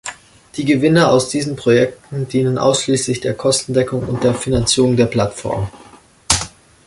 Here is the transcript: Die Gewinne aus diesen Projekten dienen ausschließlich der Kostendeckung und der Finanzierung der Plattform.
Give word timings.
Die 0.55 0.65
Gewinne 0.65 1.09
aus 1.09 1.29
diesen 1.29 1.55
Projekten 1.55 2.27
dienen 2.27 2.57
ausschließlich 2.57 3.21
der 3.21 3.35
Kostendeckung 3.35 4.01
und 4.09 4.23
der 4.23 4.33
Finanzierung 4.33 4.97
der 4.97 5.05
Plattform. 5.05 5.69